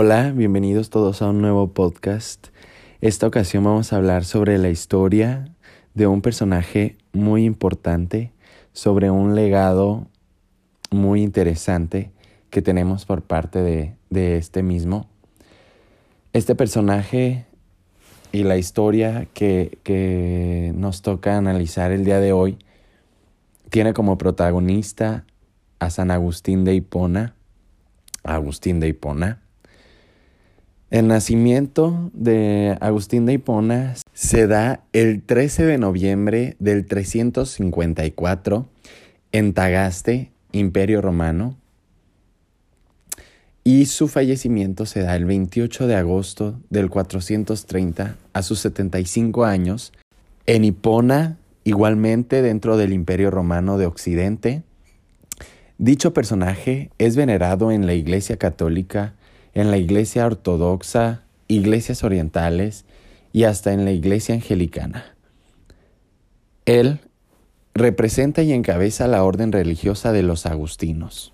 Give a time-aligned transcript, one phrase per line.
[0.00, 2.50] Hola, bienvenidos todos a un nuevo podcast.
[3.00, 5.52] Esta ocasión vamos a hablar sobre la historia
[5.94, 8.32] de un personaje muy importante,
[8.72, 10.06] sobre un legado
[10.92, 12.12] muy interesante
[12.48, 15.08] que tenemos por parte de, de este mismo.
[16.32, 17.46] Este personaje
[18.30, 22.56] y la historia que, que nos toca analizar el día de hoy
[23.68, 25.24] tiene como protagonista
[25.80, 27.34] a San Agustín de Hipona,
[28.22, 29.42] Agustín de Hipona,
[30.90, 38.66] el nacimiento de Agustín de Hipona se da el 13 de noviembre del 354
[39.32, 41.56] en Tagaste, Imperio Romano,
[43.64, 49.92] y su fallecimiento se da el 28 de agosto del 430 a sus 75 años
[50.46, 54.62] en Hipona, igualmente dentro del Imperio Romano de Occidente.
[55.76, 59.17] Dicho personaje es venerado en la Iglesia Católica
[59.60, 62.84] en la iglesia ortodoxa, iglesias orientales
[63.32, 65.16] y hasta en la iglesia angelicana.
[66.64, 67.00] Él
[67.74, 71.32] representa y encabeza la orden religiosa de los agustinos.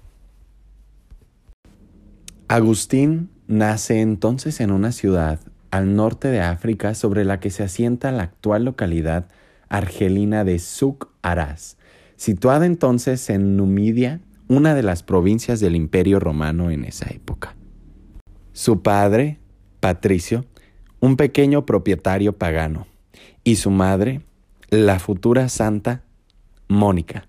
[2.49, 8.11] Agustín nace entonces en una ciudad al norte de África sobre la que se asienta
[8.11, 9.29] la actual localidad
[9.69, 11.77] argelina de Suk Aras,
[12.17, 17.55] situada entonces en Numidia, una de las provincias del Imperio Romano en esa época.
[18.57, 19.41] Su padre,
[19.81, 20.45] Patricio,
[21.01, 22.87] un pequeño propietario pagano,
[23.43, 24.21] y su madre,
[24.71, 26.05] la futura santa,
[26.69, 27.27] Mónica,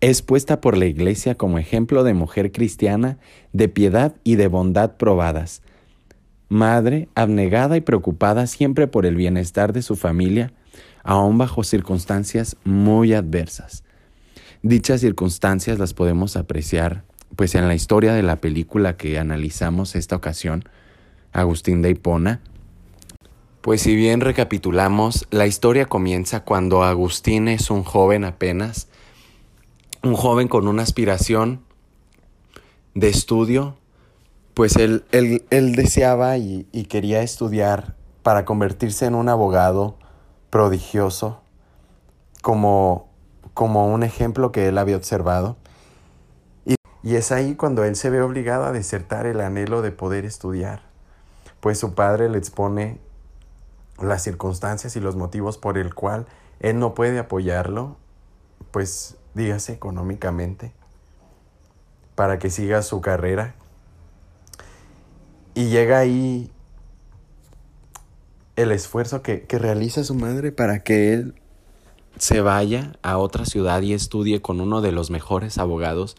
[0.00, 3.18] es puesta por la Iglesia como ejemplo de mujer cristiana,
[3.52, 5.62] de piedad y de bondad probadas.
[6.48, 10.52] Madre abnegada y preocupada siempre por el bienestar de su familia,
[11.04, 13.84] aun bajo circunstancias muy adversas.
[14.62, 17.04] Dichas circunstancias las podemos apreciar
[17.36, 20.68] pues en la historia de la película que analizamos esta ocasión,
[21.32, 22.40] Agustín de Hipona,
[23.60, 28.88] pues si bien recapitulamos, la historia comienza cuando Agustín es un joven apenas,
[30.02, 31.62] un joven con una aspiración
[32.94, 33.78] de estudio,
[34.52, 39.96] pues él, él, deseaba y, y quería estudiar para convertirse en un abogado
[40.50, 41.40] prodigioso,
[42.42, 43.08] como,
[43.54, 45.56] como un ejemplo que él había observado.
[47.04, 50.80] Y es ahí cuando él se ve obligado a desertar el anhelo de poder estudiar,
[51.60, 52.98] pues su padre le expone
[54.00, 56.24] las circunstancias y los motivos por el cual
[56.60, 57.98] él no puede apoyarlo,
[58.70, 60.72] pues dígase económicamente,
[62.14, 63.54] para que siga su carrera.
[65.52, 66.50] Y llega ahí
[68.56, 71.34] el esfuerzo que, que realiza su madre para que él
[72.16, 76.16] se vaya a otra ciudad y estudie con uno de los mejores abogados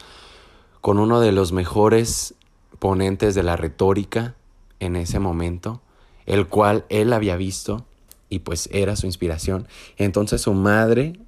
[0.86, 2.34] con uno de los mejores
[2.78, 4.36] ponentes de la retórica
[4.78, 5.82] en ese momento,
[6.26, 7.84] el cual él había visto
[8.28, 9.66] y pues era su inspiración.
[9.96, 11.18] Entonces su madre,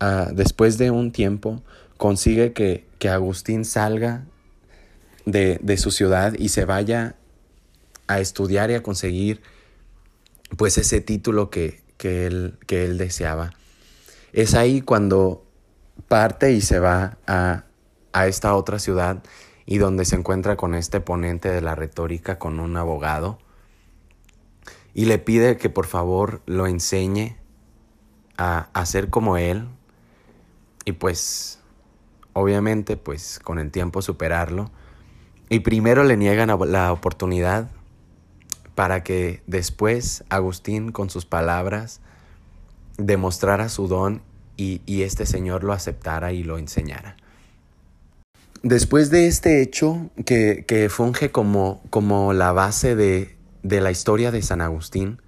[0.00, 1.62] ah, después de un tiempo,
[1.98, 4.24] consigue que, que Agustín salga
[5.26, 7.16] de, de, su ciudad y se vaya
[8.06, 9.42] a estudiar y a conseguir
[10.56, 13.52] pues ese título que, que, él, que él deseaba.
[14.32, 15.44] Es ahí cuando
[16.08, 17.64] parte y se va a,
[18.12, 19.22] a esta otra ciudad
[19.66, 23.38] y donde se encuentra con este ponente de la retórica, con un abogado,
[24.94, 27.36] y le pide que por favor lo enseñe
[28.36, 29.68] a, ser como él
[30.84, 31.60] y pues
[32.32, 34.70] obviamente pues con el tiempo superarlo.
[35.48, 37.70] Y primero le niegan la oportunidad
[38.74, 42.00] para que después Agustín con sus palabras
[42.96, 44.22] demostrara su don
[44.56, 47.16] y, y este señor lo aceptara y lo enseñara.
[48.62, 54.40] Después de este hecho que, funge como, como la base de, de la historia de
[54.40, 55.20] San Agustín,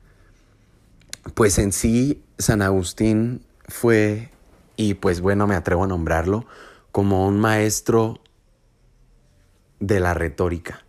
[1.34, 4.30] pues en sí San Agustín fue,
[4.76, 6.46] y pues bueno, me atrevo a nombrarlo,
[6.92, 8.20] como un maestro
[9.80, 10.84] de la retórica.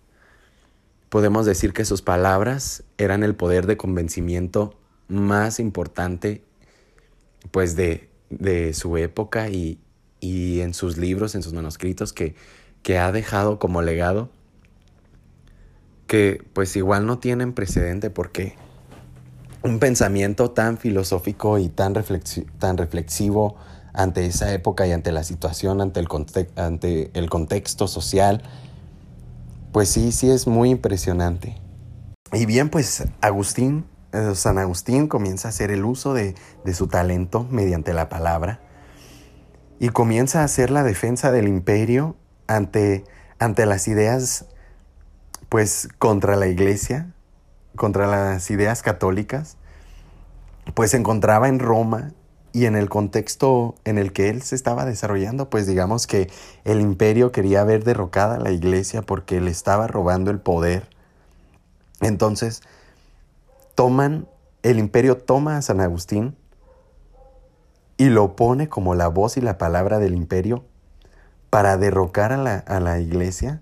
[1.10, 4.78] Podemos decir que sus palabras eran el poder de convencimiento
[5.08, 6.44] más importante
[7.50, 9.80] pues de, de su época y,
[10.26, 12.36] y en sus libros, en sus manuscritos que,
[12.82, 14.30] que ha dejado como legado,
[16.08, 18.56] que pues igual no tienen precedente porque
[19.62, 21.94] un pensamiento tan filosófico y tan,
[22.60, 23.56] tan reflexivo
[23.94, 26.08] ante esa época y ante la situación, ante el,
[26.56, 28.42] ante el contexto social,
[29.72, 31.56] pues sí, sí es muy impresionante.
[32.34, 36.88] Y bien, pues Agustín, eh, San Agustín comienza a hacer el uso de, de su
[36.88, 38.65] talento mediante la palabra
[39.80, 42.16] y comienza a hacer la defensa del imperio
[42.48, 43.04] ante,
[43.40, 44.46] ante las ideas
[45.50, 47.14] pues contra la iglesia,
[47.76, 49.58] contra las ideas católicas,
[50.74, 52.12] pues se encontraba en Roma
[52.52, 56.32] y en el contexto en el que él se estaba desarrollando, pues digamos que
[56.64, 60.90] el imperio quería ver derrocada la iglesia porque le estaba robando el poder.
[62.02, 62.62] Entonces,
[63.76, 64.28] toman,
[64.64, 66.36] el imperio toma a San Agustín
[67.98, 70.66] y lo pone como la voz y la palabra del imperio
[71.50, 73.62] para derrocar a la, a la iglesia.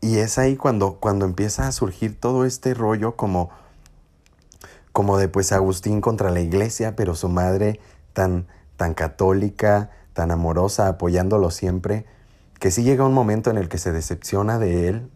[0.00, 3.50] Y es ahí cuando, cuando empieza a surgir todo este rollo como,
[4.92, 7.80] como de pues Agustín contra la iglesia, pero su madre
[8.12, 8.46] tan,
[8.76, 12.04] tan católica, tan amorosa, apoyándolo siempre,
[12.60, 15.10] que sí llega un momento en el que se decepciona de él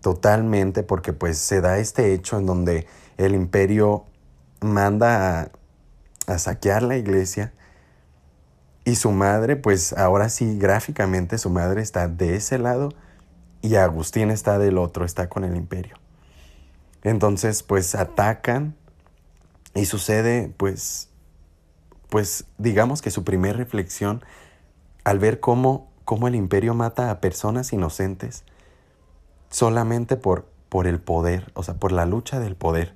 [0.00, 2.86] totalmente porque pues se da este hecho en donde
[3.16, 4.04] el imperio
[4.60, 5.50] manda a,
[6.26, 7.52] a saquear la iglesia
[8.84, 12.90] y su madre, pues ahora sí, gráficamente su madre está de ese lado
[13.60, 15.96] y Agustín está del otro, está con el imperio.
[17.02, 18.76] Entonces, pues atacan
[19.74, 21.10] y sucede, pues,
[22.10, 24.24] pues digamos que su primera reflexión
[25.02, 28.44] al ver cómo, cómo el imperio mata a personas inocentes
[29.50, 32.94] solamente por, por el poder, o sea, por la lucha del poder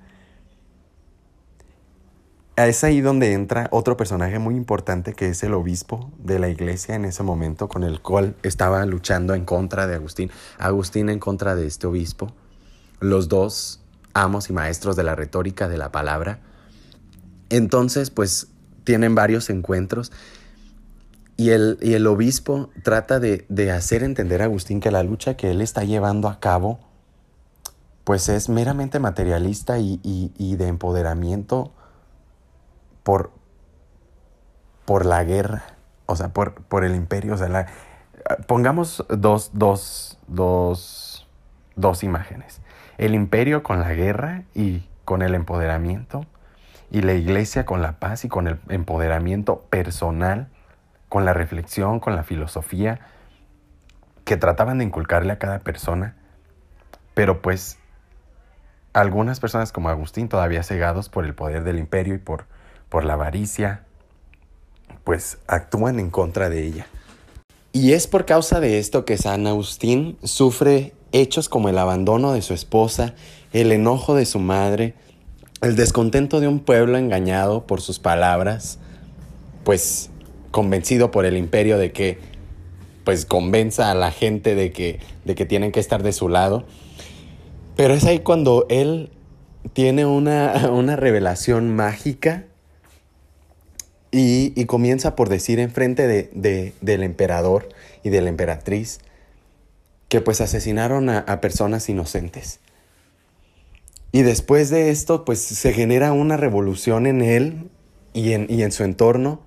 [2.57, 6.95] es ahí donde entra otro personaje muy importante que es el obispo de la iglesia
[6.95, 10.31] en ese momento con el cual estaba luchando en contra de Agustín.
[10.59, 12.33] Agustín en contra de este obispo.
[12.99, 13.81] Los dos
[14.13, 16.41] amos y maestros de la retórica de la palabra.
[17.49, 18.49] Entonces, pues
[18.85, 20.13] tienen varios encuentros
[21.37, 25.51] y el, y el obispo trata de, hacer entender a Agustín que la lucha que
[25.51, 26.81] él está llevando a cabo
[28.05, 31.73] pues es meramente materialista y, y de empoderamiento
[33.03, 33.31] por,
[34.85, 35.65] por la guerra,
[36.07, 37.35] o sea, por, por el imperio.
[37.35, 37.67] O sea,
[38.47, 41.29] pongamos dos, dos, dos,
[41.77, 42.61] dos imágenes.
[42.99, 46.27] El imperio con la guerra y con el empoderamiento,
[46.91, 50.49] y la iglesia con la paz y con el empoderamiento personal,
[51.09, 53.01] con la reflexión, con la filosofía,
[54.25, 56.15] que trataban de inculcarle a cada persona,
[57.15, 57.79] pero pues
[58.93, 62.47] algunas personas como Agustín todavía cegados por el poder del imperio y por
[62.91, 63.87] por la avaricia,
[65.05, 66.87] pues actúan en contra de ella.
[67.73, 72.43] Y es por causa de esto que San Agustín sufre hechos como el abandono de
[72.43, 73.15] su esposa,
[73.53, 74.95] el enojo de su madre,
[75.63, 78.79] el descontento de un pueblo engañado por sus palabras,
[79.65, 80.11] pues
[80.51, 82.19] convencido por el imperio de que
[83.05, 86.65] pues convenza a la gente de que, de que tienen que estar de su lado.
[87.77, 89.11] Pero es ahí cuando él
[89.75, 92.47] tiene una, una revelación mágica
[94.13, 97.69] y, comienza por decir enfrente de, de, del emperador
[98.03, 99.01] y de la emperatriz
[100.09, 102.59] que pues asesinaron a, personas inocentes.
[104.11, 107.71] Y después de esto pues se genera una revolución en él
[108.13, 109.43] y en, y en su entorno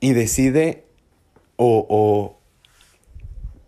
[0.00, 0.86] y decide
[1.56, 2.40] o, o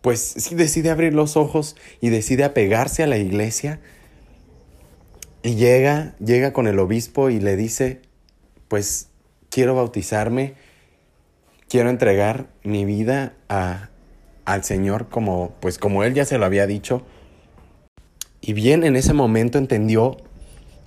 [0.00, 3.80] pues sí decide abrir los ojos y decide apegarse a la iglesia
[5.42, 8.00] y llega, llega con el obispo y le dice,
[8.68, 9.08] pues
[9.54, 10.54] quiero bautizarme,
[11.68, 13.90] quiero entregar mi vida a,
[14.44, 17.02] al Señor como, pues como Él ya se lo había dicho.
[18.40, 20.16] Y bien en ese momento entendió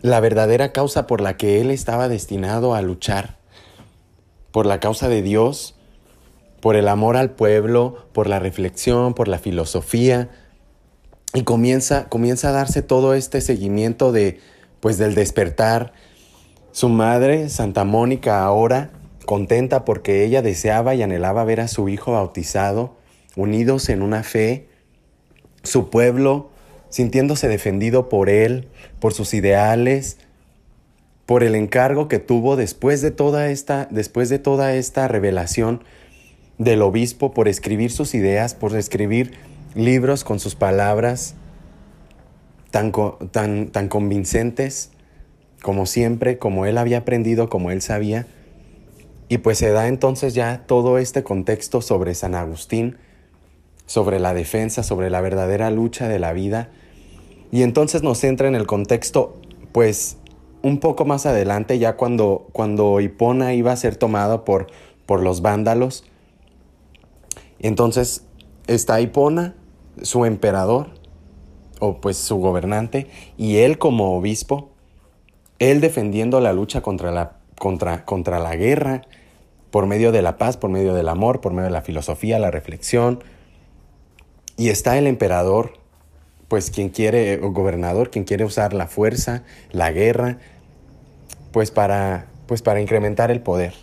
[0.02, 3.38] la verdadera causa por la que Él estaba destinado a luchar,
[4.52, 5.76] por la causa de Dios,
[6.60, 10.30] por el amor al pueblo, por la reflexión, por la filosofía,
[11.34, 14.42] y comienza, comienza a darse todo este seguimiento de,
[14.82, 15.94] pues del despertar,
[16.78, 18.92] su madre, Santa Mónica, ahora
[19.26, 22.96] contenta porque ella deseaba y anhelaba ver a su hijo bautizado,
[23.36, 24.68] unidos en una fe,
[25.64, 26.52] su pueblo
[26.90, 28.68] sintiéndose defendido por él,
[29.00, 30.20] por sus ideales,
[31.26, 35.84] por el encargo que tuvo después de toda esta, después de toda esta revelación
[36.60, 39.34] del obispo por escribir sus ideas, por escribir
[39.74, 41.34] libros con sus palabras
[42.70, 42.92] tan,
[43.32, 44.92] tan, tan convincentes
[45.68, 48.26] como siempre, como él había aprendido, como él sabía.
[49.28, 52.96] Y pues se da entonces ya todo este contexto sobre San Agustín,
[53.86, 56.70] sobre la defensa, sobre la verdadera lucha de la vida.
[57.52, 59.42] Y entonces nos entra en el contexto,
[59.74, 60.16] pues,
[60.62, 64.68] un poco más adelante, ya cuando, cuando Hipona iba a ser tomado por,
[65.06, 66.06] por los vándalos.
[67.60, 68.24] Entonces
[68.68, 69.54] está Hipona,
[70.02, 70.92] su emperador,
[71.82, 74.72] o pues su gobernante, y él como obispo,
[75.60, 79.02] él defendiendo la lucha contra la, contra, contra la guerra,
[79.72, 82.52] por medio de la paz, por medio del amor, por medio de la filosofía, la
[82.52, 83.24] reflexión.
[84.56, 85.74] Y está el emperador,
[86.48, 90.38] pues quien quiere, gobernador, quien quiere usar la fuerza, la guerra,
[91.52, 93.74] pues para, pues para incrementar el poder,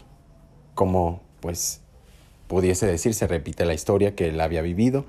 [0.75, 1.81] como pues
[2.47, 5.04] pudiese decir, se repite la historia que él había vivido,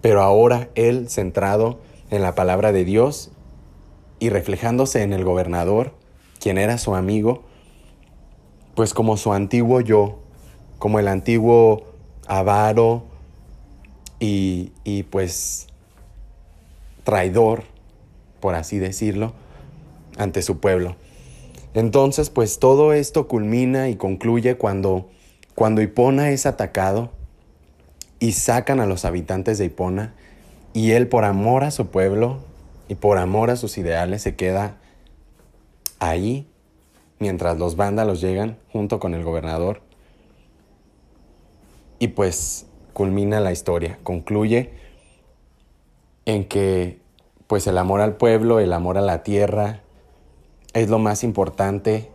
[0.00, 3.32] pero ahora él centrado en la palabra de Dios
[4.18, 5.94] y reflejándose en el gobernador,
[6.40, 7.44] quien era su amigo,
[8.74, 10.18] pues como su antiguo yo,
[10.78, 11.86] como el antiguo
[12.26, 13.04] avaro
[14.20, 15.68] y, y pues
[17.04, 17.64] traidor,
[18.40, 19.32] por así decirlo,
[20.18, 20.96] ante su pueblo.
[21.74, 25.10] Entonces, pues todo esto culmina y concluye cuando,
[25.54, 27.10] cuando Hipona es atacado
[28.18, 30.14] y sacan a los habitantes de Hipona
[30.72, 32.40] y él por amor a su pueblo
[32.88, 34.76] y por amor a sus ideales se queda
[35.98, 36.48] ahí
[37.18, 39.80] mientras los vándalos llegan junto con el gobernador.
[41.98, 44.70] Y pues culmina la historia, concluye
[46.26, 47.00] en que
[47.46, 49.80] pues el amor al pueblo, el amor a la tierra
[50.74, 52.10] es lo más importante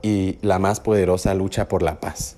[0.00, 2.37] y la más poderosa lucha por la paz.